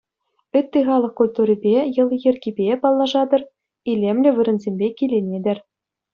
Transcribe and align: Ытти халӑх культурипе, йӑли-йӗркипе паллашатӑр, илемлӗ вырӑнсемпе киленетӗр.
Ытти 0.57 0.79
халӑх 0.87 1.11
культурипе, 1.19 1.73
йӑли-йӗркипе 1.95 2.75
паллашатӑр, 2.81 3.41
илемлӗ 3.91 4.29
вырӑнсемпе 4.35 4.87
киленетӗр. 4.97 5.57